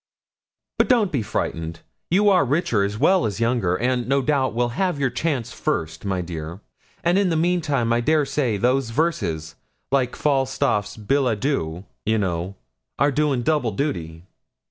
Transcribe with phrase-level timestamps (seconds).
[0.79, 4.69] 'But don't be frightened: you are richer as well as younger; and, no doubt, will
[4.69, 6.59] have your chance first, my dear;
[7.03, 9.53] and in the meantime, I dare say, those verses,
[9.91, 12.55] like Falstaff's billet doux, you know,
[12.97, 14.23] are doing double duty.'